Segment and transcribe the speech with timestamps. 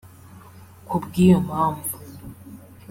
[0.87, 1.85] Ku bw’iyo mpamvu